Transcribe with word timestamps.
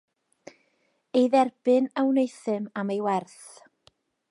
Ei 1.19 1.27
dderbyn 1.33 1.85
a 1.99 2.01
wneuthum 2.07 2.63
am 2.79 2.93
ei 2.95 3.01
werth. 3.05 3.41